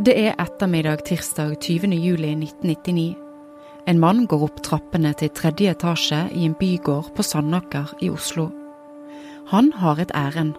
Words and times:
Det 0.00 0.14
er 0.16 0.38
ettermiddag 0.40 1.02
tirsdag 1.04 1.58
20. 1.60 1.92
juli 2.00 2.30
1999. 2.32 3.14
En 3.86 3.98
mann 4.00 4.22
går 4.26 4.46
opp 4.46 4.62
trappene 4.64 5.10
til 5.20 5.28
tredje 5.36 5.74
etasje 5.74 6.20
i 6.32 6.46
en 6.46 6.54
bygård 6.56 7.10
på 7.12 7.22
Sandaker 7.22 7.90
i 8.00 8.08
Oslo. 8.08 8.46
Han 9.52 9.68
har 9.76 10.00
et 10.00 10.14
ærend. 10.16 10.54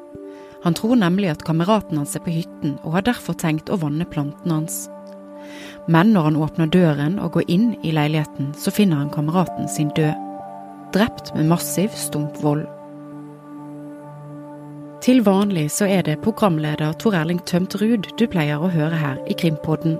Han 0.61 0.77
tror 0.77 1.02
nemlig 1.02 1.32
at 1.32 1.41
kameraten 1.48 1.98
hans 1.98 2.14
er 2.14 2.21
på 2.21 2.30
hytten, 2.30 2.77
og 2.84 2.93
har 3.00 3.07
derfor 3.09 3.34
tenkt 3.34 3.73
å 3.73 3.80
vanne 3.82 4.05
plantene 4.05 4.59
hans. 4.59 4.84
Men 5.89 6.13
når 6.13 6.29
han 6.29 6.38
åpner 6.38 6.70
døren 6.70 7.18
og 7.18 7.34
går 7.34 7.50
inn 7.50 7.71
i 7.81 7.95
leiligheten, 7.97 8.54
så 8.54 8.70
finner 8.70 9.02
han 9.02 9.09
kameraten 9.09 9.65
sin 9.65 9.89
død. 9.97 10.13
Drept 10.93 11.34
med 11.34 11.50
massiv 11.50 11.89
stump 11.97 12.38
vold. 12.45 12.68
Til 15.04 15.20
vanlig 15.20 15.65
så 15.75 15.83
er 15.91 16.05
det 16.07 16.21
programleder 16.23 16.93
Tor 16.95 17.17
Erling 17.20 17.41
Tømterud 17.43 18.05
du 18.16 18.21
pleier 18.31 18.61
å 18.63 18.70
høre 18.71 18.95
her 18.95 19.17
i 19.27 19.35
Krimpodden. 19.35 19.98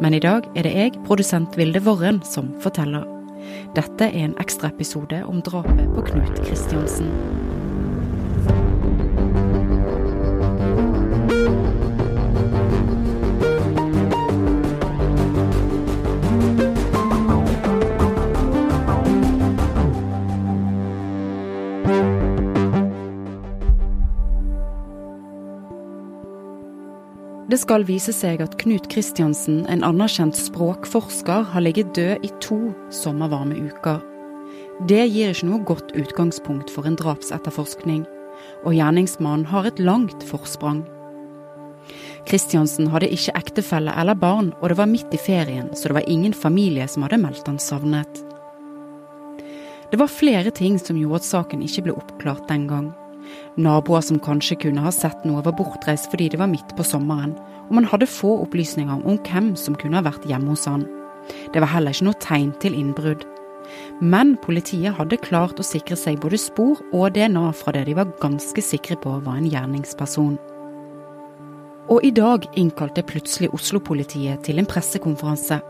Men 0.00 0.16
i 0.16 0.20
dag 0.24 0.48
er 0.56 0.64
det 0.64 0.72
jeg, 0.72 0.94
produsent 1.04 1.58
Vilde 1.60 1.82
Worren, 1.84 2.22
som 2.24 2.48
forteller. 2.64 3.04
Dette 3.76 4.08
er 4.08 4.30
en 4.30 4.38
ekstraepisode 4.40 5.20
om 5.28 5.44
drapet 5.44 5.84
på 5.92 6.06
Knut 6.08 6.40
Kristiansen. 6.46 7.12
Det 27.56 27.62
skal 27.62 27.86
vise 27.88 28.12
seg 28.12 28.42
at 28.44 28.58
Knut 28.60 28.84
Kristiansen, 28.92 29.62
en 29.72 29.80
anerkjent 29.86 30.36
språkforsker, 30.36 31.46
har 31.54 31.62
ligget 31.64 31.94
død 31.96 32.26
i 32.26 32.30
to 32.44 32.58
sommervarme 32.92 33.56
uker. 33.70 34.02
Det 34.90 35.06
gir 35.06 35.32
ikke 35.32 35.48
noe 35.48 35.64
godt 35.64 35.94
utgangspunkt 35.96 36.68
for 36.74 36.84
en 36.84 36.98
drapsetterforskning, 37.00 38.02
og 38.60 38.76
gjerningsmannen 38.76 39.46
har 39.48 39.70
et 39.70 39.80
langt 39.80 40.26
forsprang. 40.28 40.82
Kristiansen 42.28 42.92
hadde 42.92 43.08
ikke 43.16 43.38
ektefelle 43.40 43.96
eller 44.04 44.20
barn, 44.20 44.52
og 44.60 44.68
det 44.68 44.76
var 44.82 44.92
midt 44.92 45.16
i 45.16 45.22
ferien, 45.24 45.72
så 45.72 45.88
det 45.88 45.96
var 46.02 46.12
ingen 46.12 46.36
familie 46.36 46.84
som 46.92 47.08
hadde 47.08 47.22
meldt 47.24 47.48
han 47.48 47.56
savnet. 47.56 48.20
Det 49.88 49.96
var 49.96 50.12
flere 50.12 50.52
ting 50.52 50.76
som 50.76 51.00
gjorde 51.00 51.24
at 51.24 51.32
saken 51.32 51.64
ikke 51.64 51.88
ble 51.88 51.96
oppklart 51.96 52.44
den 52.52 52.68
gang. 52.68 52.92
Naboer 53.56 54.04
som 54.04 54.20
kanskje 54.22 54.58
kunne 54.66 54.84
ha 54.84 54.92
sett 54.94 55.24
noe, 55.24 55.44
var 55.44 55.56
bortreist 55.58 56.10
fordi 56.12 56.28
det 56.32 56.40
var 56.40 56.50
midt 56.52 56.74
på 56.76 56.86
sommeren, 56.86 57.36
og 57.68 57.78
man 57.78 57.88
hadde 57.90 58.08
få 58.10 58.34
opplysninger 58.44 59.06
om 59.06 59.18
hvem 59.26 59.54
som 59.58 59.78
kunne 59.78 59.98
ha 59.98 60.06
vært 60.06 60.26
hjemme 60.28 60.52
hos 60.52 60.66
han. 60.70 60.86
Det 61.52 61.62
var 61.62 61.72
heller 61.72 61.94
ikke 61.94 62.08
noe 62.08 62.22
tegn 62.22 62.52
til 62.62 62.76
innbrudd. 62.78 63.24
Men 64.00 64.36
politiet 64.42 64.94
hadde 64.98 65.18
klart 65.24 65.58
å 65.58 65.66
sikre 65.66 65.96
seg 65.98 66.20
både 66.22 66.38
spor 66.38 66.78
og 66.92 67.16
DNA 67.16 67.48
fra 67.56 67.74
det 67.74 67.86
de 67.88 67.96
var 67.98 68.12
ganske 68.22 68.62
sikre 68.62 68.98
på 69.02 69.16
var 69.24 69.40
en 69.40 69.48
gjerningsperson. 69.50 70.36
Og 71.90 72.02
i 72.06 72.12
dag 72.14 72.46
innkalte 72.58 73.04
plutselig 73.06 73.52
Oslo-politiet 73.54 74.42
til 74.46 74.58
en 74.58 74.66
pressekonferanse. 74.66 75.60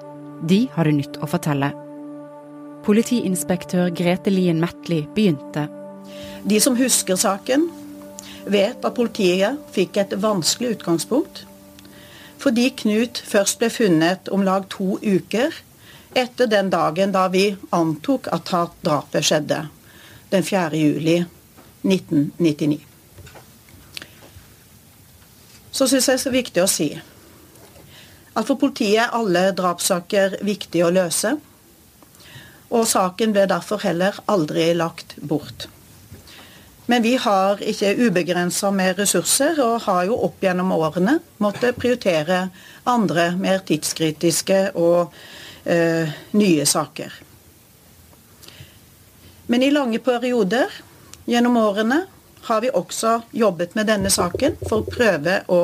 De 0.49 0.63
hadde 0.73 0.95
nytt 0.97 1.19
å 1.21 1.29
fortelle. 1.29 1.73
Politiinspektør 2.87 3.91
Grete 3.97 4.33
Lien 4.33 4.61
Metli 4.63 5.03
begynte 5.17 5.67
de 6.45 6.61
som 6.63 6.77
husker 6.79 7.19
saken, 7.19 7.69
vet 8.47 8.85
at 8.85 8.95
politiet 8.95 9.59
fikk 9.75 9.99
et 10.01 10.17
vanskelig 10.23 10.77
utgangspunkt. 10.77 11.45
Fordi 12.39 12.69
Knut 12.83 13.23
først 13.27 13.59
ble 13.61 13.71
funnet 13.73 14.29
om 14.33 14.45
lag 14.47 14.69
to 14.71 14.99
uker 15.03 15.55
etter 16.17 16.49
den 16.49 16.71
dagen 16.73 17.13
da 17.13 17.27
vi 17.33 17.49
antok 17.77 18.29
at 18.33 18.53
drapet 18.85 19.27
skjedde, 19.27 19.67
den 20.31 20.47
4. 20.47 20.71
juli 20.77 21.19
1999. 21.87 22.81
Så 25.77 25.89
syns 25.91 26.09
jeg 26.09 26.23
det 26.23 26.31
er 26.31 26.37
viktig 26.39 26.63
å 26.65 26.71
si 26.71 26.89
at 28.37 28.45
for 28.45 28.61
politiet 28.61 29.01
er 29.01 29.15
alle 29.17 29.51
drapssaker 29.57 30.39
viktige 30.45 30.85
å 30.85 30.93
løse. 30.93 31.37
Og 32.69 32.85
saken 32.89 33.33
ble 33.33 33.47
derfor 33.49 33.81
heller 33.81 34.19
aldri 34.29 34.69
lagt 34.77 35.17
bort. 35.25 35.69
Men 36.87 37.03
vi 37.03 37.17
har 37.17 37.63
ikke 37.63 37.95
ubegrensa 37.99 38.71
med 38.71 38.99
ressurser, 39.01 39.59
og 39.63 39.83
har 39.89 40.05
jo 40.07 40.19
opp 40.29 40.43
gjennom 40.43 40.71
årene 40.77 41.19
måttet 41.43 41.79
prioritere 41.81 42.47
andre, 42.87 43.33
mer 43.35 43.65
tidskritiske 43.67 44.61
og 44.79 45.15
eh, 45.65 46.13
nye 46.39 46.67
saker. 46.67 47.17
Men 49.47 49.63
i 49.63 49.73
lange 49.75 49.99
perioder 49.99 50.71
gjennom 51.27 51.59
årene 51.59 52.05
har 52.47 52.63
vi 52.63 52.71
også 52.71 53.21
jobbet 53.35 53.75
med 53.75 53.91
denne 53.91 54.11
saken 54.11 54.55
for 54.63 54.83
å 54.83 54.91
prøve 54.91 55.41
å 55.51 55.61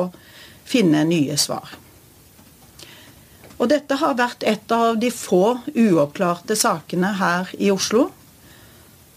finne 0.67 1.05
nye 1.07 1.37
svar. 1.39 1.71
Og 3.63 3.69
dette 3.71 3.95
har 3.95 4.17
vært 4.19 4.43
et 4.43 4.71
av 4.75 4.97
de 4.99 5.07
få 5.13 5.59
uoppklarte 5.71 6.57
sakene 6.59 7.13
her 7.19 7.51
i 7.55 7.71
Oslo 7.71 8.09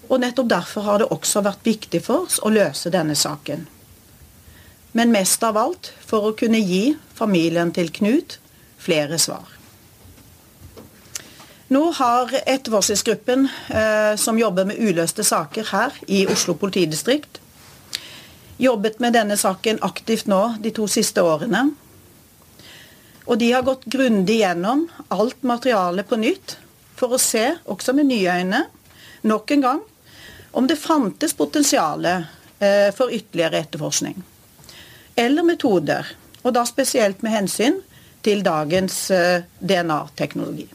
og 0.09 0.21
nettopp 0.23 0.49
derfor 0.51 0.87
har 0.87 1.03
det 1.03 1.11
også 1.15 1.43
vært 1.47 1.67
viktig 1.67 2.01
for 2.05 2.27
oss 2.27 2.39
å 2.43 2.53
løse 2.53 2.93
denne 2.95 3.17
saken. 3.19 3.67
Men 4.97 5.13
mest 5.13 5.43
av 5.45 5.59
alt 5.61 5.91
for 6.07 6.31
å 6.31 6.37
kunne 6.39 6.63
gi 6.63 6.97
familien 7.15 7.73
til 7.75 7.91
Knut 7.93 8.39
flere 8.81 9.19
svar. 9.21 9.57
Nå 11.69 11.83
har 11.99 12.31
etterforskningsgruppen 12.47 13.49
eh, 13.75 14.15
som 14.17 14.39
jobber 14.39 14.69
med 14.69 14.79
uløste 14.79 15.25
saker 15.27 15.67
her 15.73 15.97
i 16.07 16.23
Oslo 16.31 16.55
politidistrikt, 16.55 17.41
jobbet 18.63 19.03
med 19.03 19.17
denne 19.19 19.37
saken 19.37 19.83
aktivt 19.85 20.31
nå 20.31 20.41
de 20.63 20.71
to 20.73 20.87
siste 20.89 21.25
årene. 21.27 21.67
Og 23.27 23.41
de 23.43 23.51
har 23.51 23.67
gått 23.67 23.89
grundig 23.91 24.39
gjennom 24.45 24.87
alt 25.11 25.43
materialet 25.43 26.07
på 26.09 26.21
nytt 26.23 26.57
for 26.97 27.13
å 27.17 27.21
se, 27.21 27.51
også 27.67 27.93
med 27.99 28.09
nye 28.15 28.39
øyne, 28.39 28.63
nok 29.27 29.51
en 29.57 29.67
gang 29.67 29.85
om 30.51 30.67
det 30.67 30.77
fantes 30.77 31.35
potensial 31.35 32.05
eh, 32.07 32.95
for 32.95 33.13
ytterligere 33.13 33.59
etterforskning. 33.59 34.23
Eller 35.15 35.43
metoder, 35.43 36.07
og 36.43 36.55
da 36.55 36.65
spesielt 36.69 37.23
med 37.23 37.33
hensyn 37.33 37.81
til 38.23 38.43
dagens 38.45 39.11
eh, 39.11 39.43
DNA-teknologi. 39.59 40.69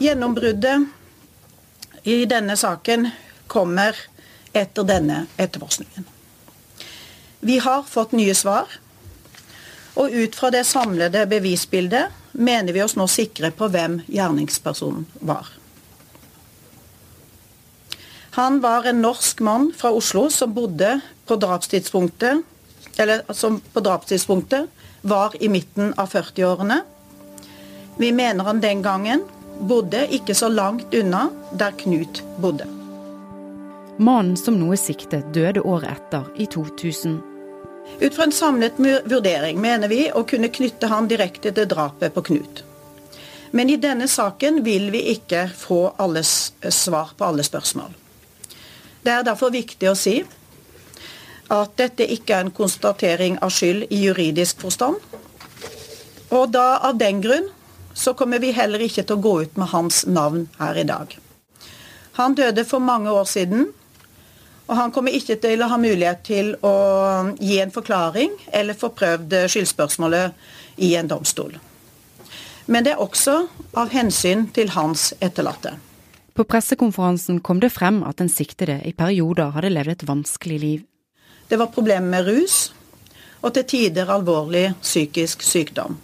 Gjennombruddet 0.00 0.86
i 2.08 2.24
denne 2.24 2.56
saken 2.56 3.10
kommer 3.46 3.96
etter 4.52 4.86
denne 4.88 5.26
etterforskningen. 5.36 6.06
Vi 7.40 7.58
har 7.58 7.82
fått 7.82 8.12
nye 8.16 8.34
svar, 8.34 8.68
og 9.94 10.10
ut 10.12 10.36
fra 10.36 10.50
det 10.54 10.64
samlede 10.64 11.26
bevisbildet 11.28 12.19
mener 12.32 12.72
vi 12.72 12.82
oss 12.82 12.96
nå 12.96 13.06
sikre 13.10 13.50
på 13.54 13.68
hvem 13.72 14.00
gjerningspersonen 14.06 15.06
var. 15.20 15.48
Han 18.38 18.60
var 18.62 18.86
en 18.86 19.02
norsk 19.02 19.40
mann 19.40 19.72
fra 19.76 19.90
Oslo 19.90 20.28
som 20.30 20.54
bodde 20.54 21.00
på 21.26 21.36
drapstidspunktet 21.36 22.42
eller 22.96 23.22
som 23.34 23.58
på 23.72 23.80
drapstidspunktet 23.80 24.68
var 25.02 25.34
i 25.40 25.48
midten 25.48 25.94
av 25.96 26.12
40-årene. 26.12 26.80
Vi 27.98 28.12
mener 28.12 28.44
han 28.44 28.60
den 28.60 28.82
gangen 28.82 29.24
bodde 29.60 30.06
ikke 30.14 30.34
så 30.34 30.48
langt 30.48 30.94
unna 30.94 31.28
der 31.52 31.74
Knut 31.76 32.22
bodde. 32.38 32.68
Mannen 34.00 34.36
som 34.40 34.56
nå 34.56 34.70
er 34.72 34.80
siktet, 34.80 35.34
døde 35.34 35.60
året 35.60 35.90
etter, 35.92 36.30
i 36.40 36.46
2000. 36.48 37.18
Ut 37.98 38.14
fra 38.14 38.24
en 38.24 38.32
samlet 38.32 38.78
vurdering 39.04 39.60
mener 39.60 39.88
vi 39.88 40.06
å 40.12 40.22
kunne 40.24 40.48
knytte 40.48 40.88
han 40.88 41.08
direkte 41.08 41.52
til 41.52 41.68
drapet 41.68 42.14
på 42.14 42.22
Knut. 42.30 42.62
Men 43.50 43.70
i 43.70 43.76
denne 43.82 44.06
saken 44.08 44.62
vil 44.64 44.90
vi 44.94 45.02
ikke 45.14 45.48
få 45.56 45.94
alles 45.98 46.52
svar 46.68 47.10
på 47.16 47.26
alle 47.26 47.42
spørsmål. 47.42 47.90
Det 49.02 49.12
er 49.12 49.24
derfor 49.26 49.50
viktig 49.50 49.90
å 49.90 49.96
si 49.98 50.20
at 51.50 51.72
dette 51.80 52.06
ikke 52.06 52.36
er 52.36 52.46
en 52.46 52.54
konstatering 52.54 53.40
av 53.42 53.50
skyld 53.50 53.88
i 53.90 54.04
juridisk 54.04 54.60
forstand. 54.62 55.00
Og 56.30 56.52
da 56.54 56.78
av 56.86 57.00
den 57.00 57.18
grunn 57.24 57.48
så 57.94 58.14
kommer 58.14 58.38
vi 58.38 58.52
heller 58.54 58.82
ikke 58.84 59.02
til 59.02 59.18
å 59.18 59.24
gå 59.24 59.34
ut 59.42 59.58
med 59.58 59.72
hans 59.72 60.04
navn 60.06 60.46
her 60.60 60.78
i 60.78 60.86
dag. 60.86 61.16
Han 62.20 62.36
døde 62.38 62.64
for 62.68 62.78
mange 62.78 63.10
år 63.10 63.26
siden, 63.26 63.72
og 64.70 64.76
han 64.78 64.92
kommer 64.94 65.10
ikke 65.10 65.34
til 65.42 65.64
å 65.64 65.68
ha 65.72 65.76
mulighet 65.82 66.20
til 66.28 66.52
å 66.62 66.74
gi 67.42 67.56
en 67.58 67.72
forklaring 67.74 68.36
eller 68.54 68.78
få 68.78 68.92
prøvd 68.94 69.34
skyldspørsmålet 69.50 70.84
i 70.86 70.92
en 70.94 71.10
domstol. 71.10 71.56
Men 72.70 72.86
det 72.86 72.92
er 72.94 73.02
også 73.02 73.34
av 73.74 73.90
hensyn 73.90 74.46
til 74.54 74.70
hans 74.76 75.08
etterlatte. 75.18 75.74
På 76.38 76.46
pressekonferansen 76.46 77.40
kom 77.42 77.58
det 77.58 77.72
frem 77.74 78.04
at 78.06 78.20
den 78.22 78.30
siktede 78.30 78.78
i 78.86 78.92
perioder 78.94 79.50
hadde 79.56 79.72
levd 79.74 79.96
et 79.96 80.06
vanskelig 80.06 80.60
liv. 80.62 80.84
Det 81.50 81.58
var 81.58 81.74
problemer 81.74 82.06
med 82.06 82.30
rus 82.30 82.60
og 83.42 83.50
til 83.56 83.66
tider 83.66 84.12
alvorlig 84.14 84.68
psykisk 84.84 85.42
sykdom. 85.42 85.98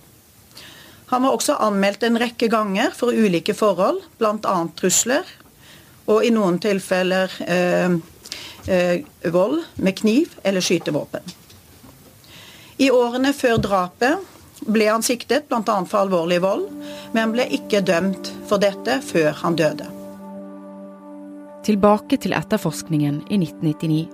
Han 1.13 1.23
var 1.23 1.37
også 1.37 1.55
anmeldt 1.63 2.03
en 2.03 2.19
rekke 2.19 2.51
ganger 2.51 2.91
for 2.99 3.15
ulike 3.15 3.55
forhold, 3.55 4.03
bl.a. 4.19 4.57
trusler, 4.75 5.23
og 6.11 6.27
i 6.27 6.33
noen 6.35 6.59
tilfeller 6.63 7.31
eh, 7.47 7.95
vold 9.33 9.61
med 9.77 9.99
kniv 9.99 10.35
eller 10.43 10.65
skytevåpen. 10.65 11.23
I 12.77 12.91
årene 12.93 13.33
før 13.33 13.61
drapet 13.63 14.35
ble 14.67 14.89
han 14.89 15.05
siktet 15.05 15.49
bl.a. 15.49 15.77
for 15.89 16.03
alvorlig 16.03 16.41
vold, 16.45 16.67
men 17.17 17.33
ble 17.33 17.47
ikke 17.59 17.85
dømt 17.87 18.33
for 18.49 18.61
dette 18.61 18.99
før 19.05 19.33
han 19.43 19.57
døde. 19.57 19.87
Tilbake 21.67 22.19
til 22.23 22.37
etterforskningen 22.37 23.23
i 23.27 23.41
1999. 23.41 24.05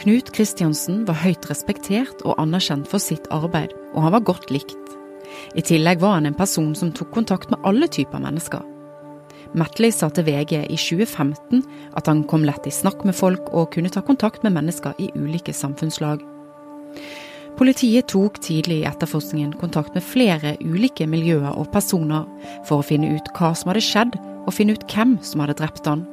Knut 0.00 0.32
Kristiansen 0.34 1.04
var 1.06 1.20
høyt 1.22 1.46
respektert 1.50 2.24
og 2.24 2.40
anerkjent 2.42 2.88
for 2.90 3.02
sitt 3.02 3.28
arbeid, 3.30 3.74
og 3.92 4.06
han 4.06 4.16
var 4.16 4.26
godt 4.26 4.50
likt. 4.50 4.78
I 5.54 5.62
tillegg 5.64 6.00
var 6.02 6.16
han 6.18 6.26
en 6.26 6.36
person 6.36 6.72
som 6.76 6.90
tok 6.96 7.12
kontakt 7.14 7.52
med 7.52 7.62
alle 7.68 7.88
typer 7.92 8.20
mennesker. 8.24 8.64
Metley 9.58 9.92
sa 9.92 10.08
til 10.08 10.24
VG 10.24 10.54
i 10.62 10.78
2015 10.80 11.62
at 11.98 12.08
han 12.08 12.22
kom 12.28 12.44
lett 12.46 12.66
i 12.68 12.72
snakk 12.72 13.04
med 13.04 13.16
folk 13.16 13.50
og 13.52 13.72
kunne 13.74 13.92
ta 13.92 14.00
kontakt 14.04 14.44
med 14.46 14.54
mennesker 14.56 14.96
i 15.02 15.10
ulike 15.18 15.52
samfunnslag. 15.56 16.22
Politiet 17.58 18.08
tok 18.08 18.38
tidlig 18.40 18.80
i 18.80 18.86
etterforskningen 18.88 19.52
kontakt 19.60 19.92
med 19.94 20.04
flere 20.06 20.54
ulike 20.64 21.04
miljøer 21.06 21.52
og 21.52 21.68
personer 21.74 22.24
for 22.68 22.80
å 22.80 22.86
finne 22.86 23.12
ut 23.12 23.28
hva 23.36 23.52
som 23.56 23.70
hadde 23.70 23.84
skjedd, 23.84 24.16
og 24.42 24.54
finne 24.56 24.74
ut 24.74 24.86
hvem 24.90 25.18
som 25.22 25.42
hadde 25.44 25.54
drept 25.60 25.86
han, 25.86 26.06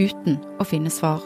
uten 0.00 0.40
å 0.58 0.66
finne 0.66 0.90
svar. 0.90 1.20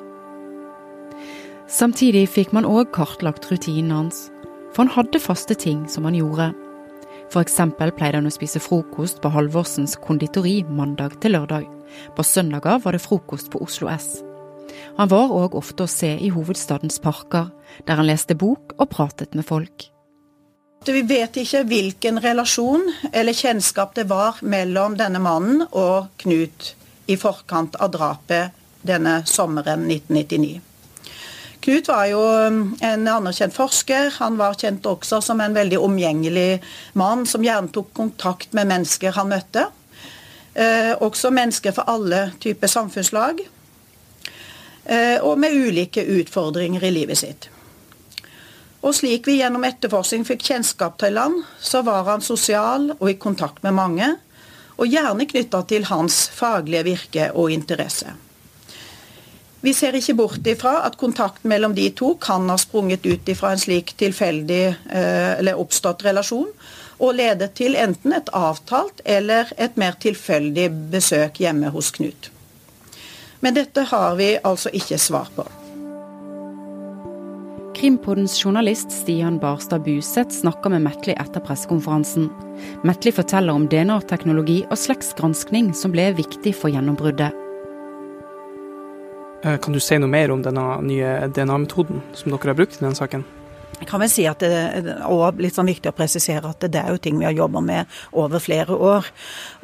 Samtidig 1.70 2.26
fikk 2.28 2.50
man 2.52 2.66
òg 2.68 2.90
kartlagt 2.92 3.46
rutinen 3.48 3.94
hans, 3.94 4.26
for 4.74 4.84
han 4.84 4.92
hadde 4.98 5.22
faste 5.22 5.54
ting 5.54 5.86
som 5.88 6.04
han 6.04 6.18
gjorde. 6.18 6.50
Eksempel 7.38 7.92
pleide 7.94 8.18
han 8.18 8.26
å 8.26 8.32
spise 8.34 8.58
frokost 8.58 9.20
på 9.22 9.30
Halvorsens 9.30 9.94
konditori 10.02 10.64
mandag 10.66 11.20
til 11.22 11.36
lørdag. 11.36 11.68
På 12.16 12.24
søndager 12.26 12.80
var 12.82 12.96
det 12.96 13.04
frokost 13.04 13.52
på 13.52 13.60
Oslo 13.62 13.86
S. 13.92 14.18
Han 14.98 15.10
var 15.12 15.30
òg 15.30 15.54
ofte 15.54 15.86
å 15.86 15.90
se 15.90 16.10
i 16.18 16.30
hovedstadens 16.34 16.98
parker, 16.98 17.52
der 17.86 18.00
han 18.00 18.08
leste 18.08 18.34
bok 18.34 18.74
og 18.78 18.90
pratet 18.90 19.38
med 19.38 19.46
folk. 19.46 19.86
Vi 20.86 21.02
vet 21.04 21.36
ikke 21.36 21.62
hvilken 21.68 22.18
relasjon 22.24 22.86
eller 23.12 23.36
kjennskap 23.36 23.94
det 23.94 24.08
var 24.10 24.40
mellom 24.40 24.96
denne 24.98 25.20
mannen 25.22 25.66
og 25.70 26.08
Knut 26.18 26.72
i 27.06 27.18
forkant 27.20 27.76
av 27.76 27.92
drapet 27.92 28.56
denne 28.82 29.20
sommeren 29.28 29.84
1999. 29.86 30.69
Knut 31.60 31.88
var 31.88 32.06
jo 32.08 32.20
um, 32.20 32.60
en 32.80 33.08
anerkjent 33.08 33.52
forsker. 33.52 34.14
Han 34.16 34.38
var 34.40 34.56
kjent 34.56 34.86
også 34.88 35.20
som 35.24 35.42
en 35.44 35.56
veldig 35.56 35.78
omgjengelig 35.84 36.62
mann 36.96 37.26
som 37.28 37.44
gjerne 37.44 37.68
tok 37.74 37.92
kontakt 37.96 38.56
med 38.56 38.70
mennesker 38.70 39.12
han 39.18 39.28
møtte. 39.28 39.66
Eh, 40.54 40.92
også 40.98 41.30
mennesker 41.30 41.74
for 41.76 41.88
alle 41.90 42.30
typer 42.40 42.70
samfunnslag. 42.70 43.42
Eh, 44.84 45.18
og 45.22 45.38
med 45.38 45.54
ulike 45.54 46.02
utfordringer 46.02 46.84
i 46.88 46.94
livet 46.94 47.20
sitt. 47.20 47.50
Og 48.80 48.96
slik 48.96 49.28
vi 49.28 49.36
gjennom 49.42 49.64
etterforskning 49.68 50.24
fikk 50.24 50.46
kjennskap 50.48 50.96
til 51.02 51.20
han, 51.20 51.42
så 51.60 51.84
var 51.84 52.08
han 52.08 52.24
sosial 52.24 52.94
og 52.96 53.06
i 53.12 53.18
kontakt 53.20 53.60
med 53.62 53.76
mange, 53.76 54.08
og 54.80 54.88
gjerne 54.88 55.28
knytta 55.28 55.60
til 55.68 55.84
hans 55.90 56.22
faglige 56.32 56.86
virke 56.88 57.30
og 57.36 57.52
interesse. 57.52 58.16
Vi 59.60 59.72
ser 59.76 59.96
ikke 59.96 60.16
bort 60.16 60.46
ifra 60.48 60.78
at 60.86 60.96
kontakten 61.00 61.50
mellom 61.52 61.74
de 61.76 61.90
to 61.92 62.14
kan 62.22 62.48
ha 62.48 62.56
sprunget 62.60 63.04
ut 63.04 63.28
ifra 63.28 63.52
en 63.52 63.60
slik 63.60 63.92
tilfeldig 64.00 64.62
eh, 64.70 65.32
eller 65.36 65.60
oppstått 65.60 66.04
relasjon, 66.06 66.48
og 67.00 67.16
ledet 67.16 67.52
til 67.56 67.76
enten 67.80 68.12
et 68.16 68.28
avtalt 68.36 69.00
eller 69.04 69.52
et 69.60 69.76
mer 69.80 69.96
tilfeldig 70.00 70.68
besøk 70.92 71.40
hjemme 71.44 71.72
hos 71.72 71.92
Knut. 71.96 72.30
Men 73.40 73.56
dette 73.56 73.86
har 73.88 74.16
vi 74.20 74.34
altså 74.44 74.72
ikke 74.76 75.00
svar 75.00 75.28
på. 75.36 75.46
Krimpodens 77.80 78.34
journalist 78.44 78.92
Stian 78.92 79.38
Barstad 79.40 79.86
Buseth 79.86 80.42
snakker 80.42 80.72
med 80.74 80.84
Metli 80.84 81.14
etter 81.16 81.40
pressekonferansen. 81.40 82.28
Metli 82.84 83.12
forteller 83.16 83.56
om 83.56 83.64
DNA-teknologi 83.72 84.58
og 84.66 84.76
slektsgranskning 84.76 85.72
som 85.76 85.96
ble 85.96 86.10
viktig 86.20 86.52
for 86.60 86.68
gjennombruddet. 86.72 87.39
Eh, 89.42 89.58
kan 89.58 89.72
du 89.72 89.80
si 89.80 89.96
noe 89.96 90.10
mer 90.10 90.30
om 90.34 90.42
denne 90.44 90.64
nye 90.84 91.28
DNA-metoden 91.32 92.02
som 92.12 92.32
dere 92.32 92.52
har 92.52 92.58
brukt 92.58 92.76
i 92.76 92.84
denne 92.84 92.98
saken? 92.98 93.24
Kan 93.86 94.00
vel 94.02 94.10
si 94.12 94.26
at 94.28 94.42
det, 94.44 94.82
og 95.08 95.38
litt 95.40 95.54
sånn 95.56 95.70
viktig 95.70 95.88
å 95.88 95.96
presisere 95.96 96.50
at 96.50 96.60
det 96.68 96.80
er 96.80 96.90
jo 96.92 96.98
ting 97.00 97.18
vi 97.20 97.24
har 97.24 97.32
jobba 97.32 97.60
med 97.64 97.86
over 98.12 98.38
flere 98.42 98.74
år. 98.76 99.06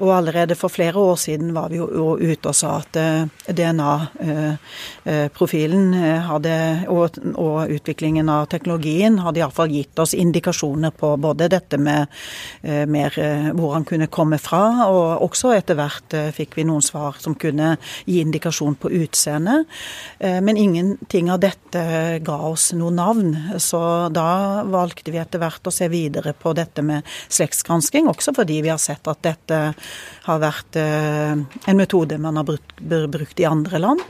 Og 0.00 0.16
allerede 0.16 0.54
for 0.56 0.68
flere 0.72 0.98
år 0.98 1.16
siden 1.20 1.54
var 1.56 1.68
vi 1.72 1.76
jo 1.76 2.16
ute 2.16 2.48
og 2.48 2.54
sa 2.56 2.76
at 2.80 2.96
eh, 3.00 3.26
DNA-profilen 3.46 5.94
eh, 6.00 6.20
hadde, 6.30 6.84
og, 6.92 7.10
og, 7.34 7.70
utviklingen 7.76 8.28
av 8.32 8.46
teknologien 8.52 9.18
hadde 9.20 9.40
iallfall 9.42 9.70
gitt 9.72 9.98
oss 10.00 10.14
indikasjoner 10.16 10.90
på 10.96 11.16
både 11.20 11.48
dette 11.52 11.76
med 11.80 12.06
eh, 12.62 12.86
mer 12.88 13.12
hvor 13.56 13.74
han 13.74 13.84
kunne 13.88 14.12
komme 14.12 14.38
fra, 14.40 14.88
og 14.88 15.22
også 15.26 15.52
etter 15.56 15.74
hvert 15.78 16.10
fikk 16.36 16.56
vi 16.58 16.64
noen 16.68 16.82
svar 16.84 17.12
som 17.20 17.34
kunne 17.38 17.76
gi 18.06 18.20
indikasjon 18.22 18.74
på 18.80 18.88
utseende. 19.02 19.56
Men 20.18 20.56
ingenting 20.56 21.30
av 21.32 21.40
dette 21.42 21.82
ga 22.24 22.38
oss 22.48 22.72
noe 22.76 22.90
navn. 22.94 23.36
så 23.58 24.05
da 24.14 24.62
valgte 24.68 25.12
vi 25.14 25.20
etter 25.20 25.40
hvert 25.42 25.66
å 25.66 25.74
se 25.74 25.88
videre 25.92 26.34
på 26.36 26.52
dette 26.56 26.84
med 26.86 27.06
slektsgransking, 27.28 28.10
også 28.10 28.34
fordi 28.36 28.60
vi 28.64 28.72
har 28.72 28.80
sett 28.82 29.06
at 29.10 29.22
dette 29.26 29.60
har 30.26 30.42
vært 30.42 30.78
eh, 30.80 31.34
en 31.36 31.80
metode 31.80 32.18
man 32.22 32.40
har 32.40 32.46
brukt, 32.46 33.40
i 33.40 33.48
andre 33.48 33.80
land. 33.82 34.04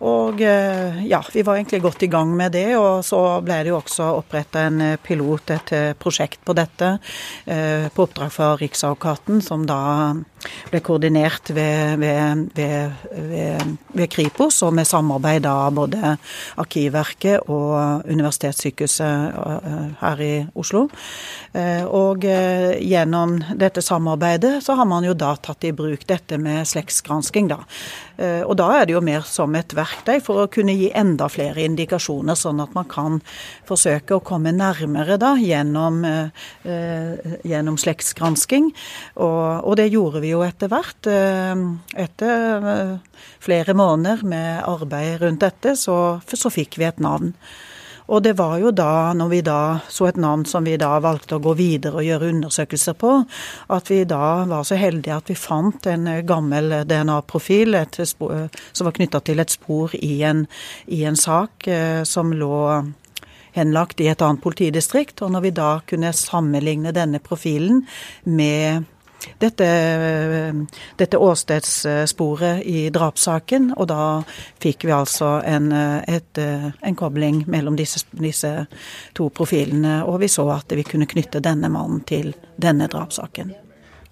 Og 0.00 0.40
eh, 0.40 1.02
ja, 1.04 1.20
vi 1.32 1.42
var 1.44 1.58
egentlig 1.58 1.82
godt 1.84 2.02
i 2.02 2.08
gang 2.08 2.32
med 2.36 2.54
det, 2.56 2.72
og 2.80 3.04
så 3.04 3.20
ble 3.44 3.58
det 3.60 3.72
jo 3.72 3.76
også 3.82 4.06
oppretta 4.16 4.62
en 4.70 4.80
eh, 4.80 4.96
pilot, 4.96 5.52
et 5.52 5.72
eh, 5.76 5.92
prosjekt 6.00 6.40
på 6.44 6.56
dette, 6.56 6.94
på 7.44 8.04
oppdrag 8.04 8.30
fra 8.32 8.54
Riksadvokaten, 8.58 9.40
som 9.44 9.64
da 9.68 10.14
ble 10.70 10.80
koordinert 10.84 11.50
ved, 11.52 12.00
ved, 12.00 12.44
ved, 12.56 13.72
ved 13.92 14.10
Kripos, 14.12 14.62
og 14.64 14.72
med 14.76 14.88
samarbeid 14.88 15.46
av 15.48 15.74
både 15.76 16.14
Arkivverket 16.60 17.50
og 17.50 18.06
Universitetssykehuset 18.08 19.98
her 20.00 20.22
i 20.24 20.32
Oslo. 20.54 20.86
Og 21.90 22.24
gjennom 22.24 23.36
dette 23.58 23.84
samarbeidet 23.84 24.60
så 24.64 24.78
har 24.78 24.88
man 24.88 25.04
jo 25.04 25.16
da 25.18 25.34
tatt 25.36 25.66
i 25.68 25.74
bruk 25.76 26.06
dette 26.08 26.38
med 26.40 26.68
slektsgransking, 26.70 27.50
da. 27.50 27.60
Og 28.46 28.54
da 28.60 28.70
er 28.78 28.88
det 28.88 28.96
jo 28.96 29.04
mer 29.04 29.26
som 29.28 29.54
et 29.58 29.74
verk 29.76 29.89
verktøy 29.90 30.20
for 30.22 30.44
å 30.44 30.50
kunne 30.50 30.74
gi 30.78 30.90
enda 30.96 31.28
flere 31.30 31.64
indikasjoner, 31.66 32.38
sånn 32.38 32.62
at 32.62 32.74
man 32.74 32.88
kan 32.90 33.20
forsøke 33.68 34.16
å 34.16 34.24
komme 34.24 34.52
nærmere 34.52 35.18
da, 35.18 35.34
gjennom, 35.36 36.04
eh, 36.04 37.16
gjennom 37.44 37.78
slektsgransking. 37.78 38.70
Og, 39.16 39.64
og, 39.64 39.76
det 39.76 39.90
gjorde 39.90 40.20
vi 40.20 40.32
jo 40.34 40.42
etter 40.46 40.68
hvert. 40.68 41.06
Eh, 41.06 41.54
etter 41.96 42.70
eh, 42.74 43.24
flere 43.40 43.74
måneder 43.74 44.24
med 44.24 44.62
arbeid 44.64 45.20
rundt 45.20 45.40
dette, 45.40 45.76
så, 45.76 46.20
så 46.26 46.50
fikk 46.50 46.78
vi 46.78 46.88
et 46.88 47.00
navn. 47.00 47.34
Og 48.10 48.22
det 48.26 48.32
var 48.40 48.56
jo 48.58 48.72
da, 48.74 49.12
når 49.14 49.28
vi 49.30 49.40
da 49.46 49.60
så 49.88 50.08
et 50.08 50.18
navn 50.18 50.42
som 50.48 50.66
vi 50.66 50.74
da 50.80 50.96
valgte 51.02 51.38
å 51.38 51.42
gå 51.44 51.54
videre 51.58 52.00
og 52.00 52.06
gjøre 52.06 52.30
undersøkelser 52.34 52.96
på, 52.98 53.12
at 53.70 53.90
vi 53.90 54.00
da 54.08 54.42
var 54.50 54.66
så 54.66 54.78
heldige 54.80 55.14
at 55.14 55.30
vi 55.30 55.38
fant 55.38 55.86
en 55.86 56.08
gammel 56.26 56.80
DNA-profil 56.90 57.78
som 57.94 58.88
var 58.88 58.96
knytta 58.96 59.22
til 59.22 59.42
et 59.42 59.54
spor 59.54 59.94
i 59.94 60.24
en, 60.26 60.46
i 60.90 61.04
en 61.06 61.18
sak 61.18 61.70
eh, 61.70 62.02
som 62.02 62.34
lå 62.34 62.56
henlagt 63.54 64.00
i 64.02 64.08
et 64.10 64.22
annet 64.22 64.42
politidistrikt. 64.42 65.22
Og 65.22 65.34
når 65.34 65.46
vi 65.46 65.54
da 65.54 65.70
kunne 65.86 66.14
sammenligne 66.16 66.94
denne 66.96 67.22
profilen 67.22 67.84
med 68.26 68.88
dette, 69.38 69.68
dette 70.96 71.18
åstedssporet 71.20 72.62
i 72.66 72.88
drapssaken. 72.94 73.72
Og 73.76 73.88
da 73.90 74.02
fikk 74.62 74.86
vi 74.88 74.94
altså 74.96 75.38
en, 75.46 75.72
et, 75.72 76.40
en 76.40 76.98
kobling 76.98 77.44
mellom 77.50 77.78
disse, 77.78 78.04
disse, 78.12 78.52
to 79.16 79.30
profilene, 79.34 80.00
og 80.04 80.20
vi 80.22 80.30
så 80.30 80.46
at 80.54 80.72
vi 80.76 80.86
kunne 80.86 81.08
knytte 81.10 81.42
denne 81.44 81.70
mannen 81.72 82.04
til 82.08 82.32
denne 82.60 82.88
drapssaken. 82.90 83.52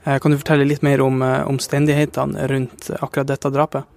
Eh, 0.05 0.19
kan 0.19 0.33
du 0.33 0.39
fortelle 0.39 0.67
litt 0.69 0.85
mer 0.87 1.03
om 1.05 1.23
eh, 1.23 1.45
omstendighetene 1.49 2.49
rundt 2.51 2.91
akkurat 2.99 3.29
dette 3.29 3.53
drapet? 3.53 3.95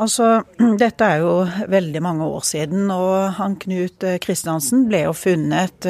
Altså, 0.00 0.42
Dette 0.82 1.08
er 1.08 1.24
jo 1.24 1.34
veldig 1.68 2.02
mange 2.04 2.28
år 2.28 2.46
siden, 2.46 2.86
og 2.90 3.38
han 3.38 3.58
Knut 3.60 4.06
Kristiansen 4.22 4.86
ble 4.88 5.04
jo 5.06 5.16
funnet 5.16 5.88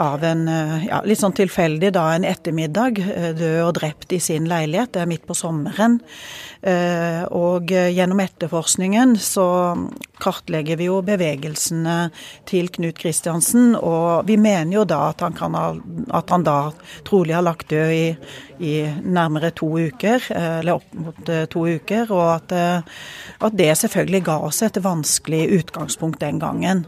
av 0.00 0.24
en 0.24 0.48
eh, 0.48 0.86
ja, 0.88 1.00
litt 1.04 1.20
sånn 1.20 1.36
tilfeldig 1.36 1.92
da 1.94 2.06
en 2.14 2.26
ettermiddag, 2.28 3.00
eh, 3.04 3.30
død 3.36 3.58
og 3.66 3.74
drept 3.80 4.14
i 4.16 4.20
sin 4.22 4.48
leilighet. 4.50 4.94
Det 4.94 5.02
er 5.04 5.10
midt 5.10 5.26
på 5.28 5.36
sommeren. 5.36 5.98
Eh, 6.60 7.22
og 7.36 7.70
gjennom 7.70 8.22
etterforskningen 8.24 9.14
så 9.20 9.46
kartlegger 10.20 10.78
vi 10.80 10.88
jo 10.88 11.00
bevegelsene 11.06 11.96
til 12.48 12.70
Knut 12.74 12.98
Kristiansen. 13.00 13.74
Og 13.76 14.28
vi 14.28 14.36
mener 14.40 14.80
jo 14.80 14.84
da 14.88 15.02
at 15.10 15.24
han, 15.24 15.56
ha, 15.56 15.64
at 16.20 16.34
han 16.34 16.46
da 16.46 16.58
trolig 17.08 17.36
har 17.36 17.46
lagt 17.46 17.70
død 17.72 17.94
i, 17.96 18.06
i, 18.60 18.74
nærmere 19.02 19.52
to 19.56 19.72
uker, 19.78 20.30
eller 20.34 20.78
opp 20.78 20.94
mot 20.94 21.34
to 21.50 21.66
uker. 21.66 22.12
Og 22.14 22.28
at, 22.36 22.56
at 23.40 23.58
det 23.58 23.72
selvfølgelig 23.82 24.24
ga 24.30 24.38
oss 24.50 24.62
et 24.66 24.80
vanskelig 24.84 25.46
utgangspunkt 25.60 26.22
den 26.22 26.40
gangen. 26.42 26.86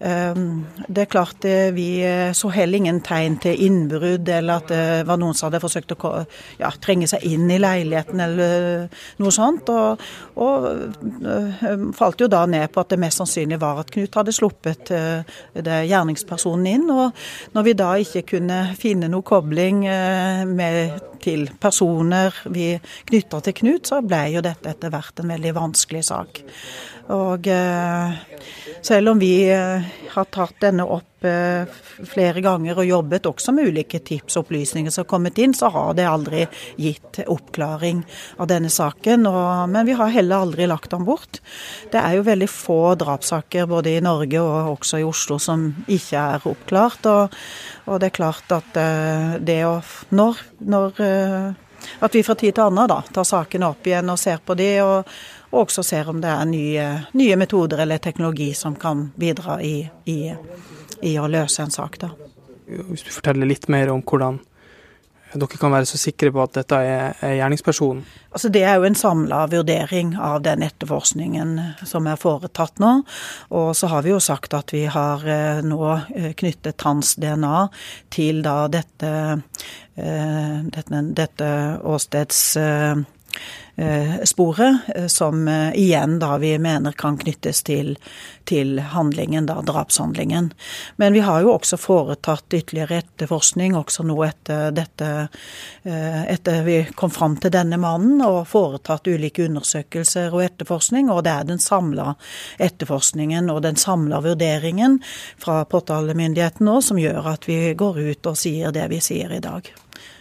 Ehm, 0.00 0.64
det 0.88 1.02
er 1.02 1.08
klart 1.12 1.44
eh, 1.44 1.74
vi 1.76 2.00
eh, 2.00 2.32
så 2.32 2.48
heller 2.54 2.80
ingen 2.80 3.02
tegn 3.04 3.36
til 3.42 3.58
innbrudd, 3.66 4.28
eller 4.32 4.62
at 4.62 4.70
det 4.72 4.84
var 5.08 5.20
noen 5.20 5.36
som 5.36 5.50
hadde 5.50 5.60
forsøkt 5.60 5.92
å 5.92 6.12
ja, 6.56 6.70
trenge 6.80 7.08
seg 7.10 7.26
inn 7.28 7.50
i 7.52 7.58
leiligheten 7.60 8.22
eller 8.24 8.86
noe 9.20 9.34
sånt. 9.34 9.68
Og, 9.68 10.00
og 10.40 10.70
eh, 11.20 11.84
falt 11.96 12.24
jo 12.24 12.30
da 12.32 12.46
ned 12.48 12.59
på 12.68 12.82
at 12.82 12.92
det 12.92 13.00
mest 13.00 13.22
sannsynlig 13.22 13.60
var 13.62 13.80
at 13.80 13.90
Knut 13.94 14.18
hadde 14.18 14.34
sluppet 14.34 14.90
gjerningspersonen 14.90 16.66
inn. 16.68 16.86
Og 16.92 17.56
når 17.56 17.66
vi 17.66 17.76
da 17.78 17.90
ikke 18.02 18.26
kunne 18.34 18.60
finne 18.78 19.08
noe 19.10 19.26
kobling 19.26 19.82
med, 20.50 21.00
til 21.22 21.48
personer 21.60 22.34
vi 22.52 22.72
knytta 23.10 23.40
til 23.44 23.56
Knut, 23.60 23.90
så 23.90 24.00
ble 24.04 24.22
jo 24.34 24.44
dette 24.44 24.72
etter 24.72 24.92
hvert 24.92 25.20
en 25.20 25.34
veldig 25.34 25.54
vanskelig 25.56 26.04
sak. 26.10 26.42
Og 27.10 27.46
eh, 27.50 28.10
selv 28.82 29.14
om 29.14 29.20
vi 29.20 29.34
eh, 29.50 29.82
har 30.14 30.30
tatt 30.30 30.60
denne 30.62 30.86
opp 30.86 31.04
eh, 31.04 31.09
flere 31.20 32.40
ganger 32.44 32.78
og 32.80 32.88
jobbet 32.88 33.28
også 33.28 33.52
med 33.56 33.70
ulike 33.70 34.00
tips 34.06 34.38
og 34.38 34.46
opplysninger 34.46 34.92
som 34.92 35.04
har 35.04 35.10
kommet 35.10 35.38
inn, 35.42 35.54
så 35.56 35.70
har 35.72 35.94
det 35.98 36.08
aldri 36.08 36.46
gitt 36.80 37.22
oppklaring 37.26 38.02
av 38.40 38.50
denne 38.50 38.70
saken. 38.72 39.28
Og, 39.30 39.68
men 39.72 39.88
vi 39.88 39.96
har 39.98 40.14
heller 40.14 40.46
aldri 40.46 40.68
lagt 40.70 40.94
den 40.94 41.06
bort. 41.08 41.40
Det 41.92 42.00
er 42.00 42.18
jo 42.18 42.26
veldig 42.28 42.50
få 42.50 42.80
drapssaker 43.00 43.68
både 43.70 43.96
i 43.96 44.04
Norge 44.04 44.42
og 44.42 44.76
også 44.76 45.00
i 45.00 45.06
Oslo 45.06 45.40
som 45.42 45.70
ikke 45.86 46.26
er 46.36 46.46
oppklart. 46.50 47.10
Og, 47.10 47.40
og 47.86 48.00
det 48.00 48.10
er 48.10 48.18
klart 48.20 48.56
at 48.56 48.80
det 49.40 49.62
å 49.66 49.80
Når, 50.10 50.38
når 50.66 50.98
at 51.98 52.14
vi 52.14 52.22
fra 52.22 52.34
tid 52.34 52.54
til 52.54 52.64
annen 52.64 52.88
da, 52.90 53.00
tar 53.12 53.26
sakene 53.26 53.68
opp 53.70 53.86
igjen 53.86 54.10
og 54.12 54.18
ser 54.20 54.40
på 54.44 54.56
de, 54.58 54.68
og, 54.84 55.10
og 55.50 55.62
også 55.64 55.84
ser 55.86 56.10
om 56.10 56.20
det 56.22 56.30
er 56.32 56.48
nye, 56.48 56.88
nye, 57.18 57.38
metoder 57.40 57.84
eller 57.84 58.02
teknologi 58.02 58.52
som 58.54 58.76
kan 58.76 59.08
bidra 59.16 59.60
i, 59.64 59.76
i, 60.10 60.18
i, 61.02 61.16
å 61.18 61.28
løse 61.30 61.64
en 61.64 61.74
sak. 61.74 61.98
Da. 62.02 62.12
Hvis 62.66 63.06
du 63.06 63.10
forteller 63.14 63.48
litt 63.50 63.68
mer 63.72 63.92
om 63.92 64.02
hvordan 64.04 64.40
dere 65.30 65.58
kan 65.60 65.70
være 65.70 65.86
så 65.86 65.98
sikre 66.00 66.32
på 66.34 66.42
at 66.42 66.56
dette 66.58 66.78
er, 66.82 67.12
er 67.22 67.36
gjerningspersonen? 67.38 68.02
Altså 68.34 68.50
Det 68.50 68.62
er 68.66 68.78
jo 68.78 68.86
en 68.88 68.98
samla 68.98 69.44
vurdering 69.50 70.16
av 70.18 70.40
den 70.42 70.64
etterforskningen 70.66 71.52
som 71.86 72.08
er 72.10 72.18
foretatt 72.18 72.82
nå. 72.82 72.92
Og 73.54 73.70
så 73.78 73.90
har 73.92 74.02
vi 74.06 74.10
jo 74.10 74.20
sagt 74.22 74.54
at 74.58 74.74
vi 74.74 74.84
har 74.90 75.22
eh, 75.26 75.62
nå 75.66 75.80
eh, 76.16 76.32
knyttet 76.38 76.82
hans 76.86 77.14
DNA 77.20 77.68
til 78.10 78.42
da 78.46 78.56
dette, 78.72 79.12
eh, 79.94 80.58
dette, 80.66 81.04
dette 81.14 81.50
åsteds 81.86 82.42
sporet, 84.24 84.76
eh, 84.94 85.06
som 85.06 85.48
eh, 85.48 85.74
igjen 85.74 86.18
da 86.18 86.38
vi 86.38 86.58
mener 86.58 86.92
kan 86.92 87.18
knyttes 87.18 87.62
til, 87.62 87.96
til 88.44 88.78
handlingen, 88.78 89.46
da 89.46 89.60
drapshandlingen. 89.62 90.52
Men 90.96 91.12
vi 91.12 91.20
har 91.20 91.40
jo 91.40 91.54
også 91.54 91.76
foretatt 91.80 92.54
ytterligere 92.54 92.98
etterforskning 92.98 93.76
også 93.76 94.04
nå 94.04 94.18
etter 94.24 94.70
dette, 94.74 95.28
etter 95.84 96.62
vi 96.66 96.76
kom 96.94 97.10
fram 97.10 97.36
til 97.40 97.52
denne 97.54 97.78
mannen, 97.80 98.20
og 98.26 98.48
foretatt 98.48 99.08
ulike 99.08 99.46
undersøkelser 99.46 100.34
og 100.34 100.44
etterforskning. 100.44 101.10
Og 101.10 101.24
det 101.24 101.34
er 101.34 101.48
den 101.48 101.62
samla 101.62 102.14
etterforskningen 102.58 103.50
og 103.50 103.62
den 103.64 103.80
samla 103.80 104.20
vurderingen 104.24 104.98
fra 105.38 105.62
påtalemyndigheten 105.64 106.66
nå 106.66 106.80
som 106.84 107.00
gjør 107.00 107.32
at 107.36 107.48
vi 107.48 107.62
går 107.78 108.02
ut 108.10 108.32
og 108.32 108.40
sier 108.40 108.74
det 108.74 108.90
vi 108.92 109.00
sier 109.04 109.32
i 109.32 109.44
dag. 109.44 109.70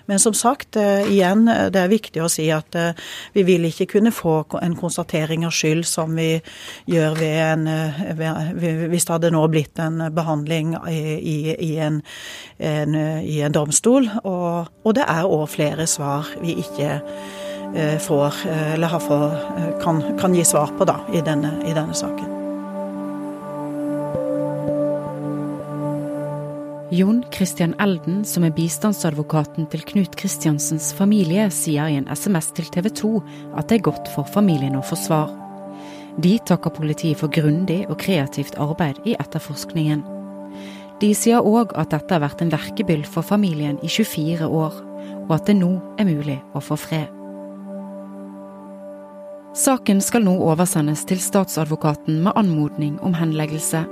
Men 0.10 0.20
som 0.20 0.34
sagt, 0.34 0.76
eh, 0.76 1.12
igjen, 1.12 1.48
eh, 1.48 1.68
det 1.70 1.80
er 1.84 1.92
viktig 1.92 2.22
å 2.26 2.30
si 2.34 2.48
at 2.50 2.74
eh, 2.76 2.98
vi 3.36 3.44
vil 3.46 3.68
ikke 3.70 3.86
kunne 3.92 4.10
få 4.10 4.40
en 4.58 4.74
konstatering 4.76 5.46
av 5.46 5.54
skyld 5.54 5.86
som 5.86 6.16
vi 6.18 6.32
gjør 6.90 7.20
ved 7.20 7.38
en 7.44 7.68
Hvis 8.90 9.06
det 9.06 9.14
hadde 9.14 9.32
nå 9.32 9.44
blitt 9.54 9.78
en 9.80 10.02
behandling 10.16 10.74
i, 10.90 11.54
i, 11.54 11.70
en, 11.78 12.02
en, 12.58 12.96
i 13.22 13.38
en, 13.46 13.54
domstol. 13.54 14.10
Og, 14.24 14.74
og 14.84 14.98
det 14.98 15.06
er 15.06 15.30
òg 15.30 15.46
flere 15.54 15.86
svar 15.88 16.34
vi 16.42 16.58
ikke 16.64 16.98
får, 18.02 18.42
eller 18.74 18.98
for, 19.04 19.38
kan, 19.84 20.02
kan, 20.18 20.34
gi 20.34 20.48
svar 20.48 20.74
på 20.78 20.90
da, 20.90 21.00
i 21.14 21.22
denne, 21.22 21.60
i 21.70 21.78
denne 21.78 21.94
saken. 21.94 22.39
Jon 27.00 27.24
Christian 27.32 27.76
Elden, 27.80 28.26
som 28.26 28.44
er 28.44 28.52
bistandsadvokaten 28.52 29.70
til 29.72 29.84
Knut 29.88 30.18
Kristiansens 30.20 30.90
familie, 30.98 31.46
sier 31.54 31.88
i 31.88 31.96
en 31.96 32.10
SMS 32.12 32.50
til 32.58 32.66
TV 32.74 32.90
2 32.92 33.12
at 33.56 33.70
det 33.70 33.78
er 33.78 33.86
godt 33.86 34.10
for 34.12 34.28
familien 34.28 34.76
å 34.76 34.82
få 34.84 34.98
svar. 35.00 35.30
De 36.20 36.34
takker 36.44 36.74
politiet 36.76 37.22
for 37.22 37.32
grundig 37.32 37.86
og 37.86 38.02
kreativt 38.02 38.58
arbeid 38.60 39.00
i 39.08 39.14
etterforskningen. 39.16 40.02
De 41.00 41.14
sier 41.16 41.40
òg 41.40 41.72
at 41.80 41.94
dette 41.94 42.18
har 42.18 42.26
vært 42.26 42.44
en 42.44 42.52
verkebyll 42.52 43.06
for 43.08 43.24
familien 43.24 43.78
i 43.80 43.88
24 43.88 44.50
år, 44.50 44.82
og 45.22 45.32
at 45.38 45.48
det 45.48 45.56
nå 45.62 45.70
er 46.02 46.10
mulig 46.10 46.36
å 46.52 46.60
få 46.60 46.76
fred. 46.76 47.08
Saken 49.56 50.04
skal 50.04 50.28
nå 50.28 50.36
oversendes 50.52 51.06
til 51.08 51.24
statsadvokaten 51.24 52.20
med 52.28 52.36
anmodning 52.36 53.00
om 53.08 53.16
henleggelse 53.16 53.86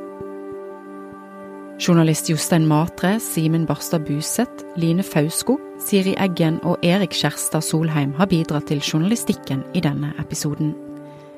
Journalist 1.79 2.27
Jostein 2.27 2.65
Matre, 2.65 3.19
Simen 3.19 3.67
Barstad 3.67 3.99
Buseth, 3.99 4.65
Line 4.75 5.03
Fausko, 5.03 5.59
Siri 5.77 6.15
Eggen 6.17 6.57
og 6.65 6.81
Erik 6.81 7.13
Kjærstad 7.13 7.61
Solheim 7.61 8.15
har 8.17 8.31
bidratt 8.31 8.65
til 8.71 8.81
journalistikken 8.81 9.61
i 9.77 9.83
denne 9.85 10.09
episoden. 10.17 10.73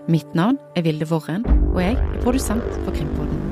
Mitt 0.07 0.31
navn 0.35 0.57
er 0.79 0.87
Vilde 0.87 1.11
Worren, 1.11 1.43
og 1.75 1.83
jeg 1.83 1.99
er 1.99 2.19
produsent 2.23 2.63
for 2.85 2.95
Krimpodden. 2.95 3.48